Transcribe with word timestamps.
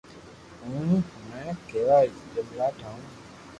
ھون 0.63 0.89
ھمو 1.25 1.51
ڪيوا 1.67 1.97
جملا 2.33 2.67
ٺاھو 2.79 2.97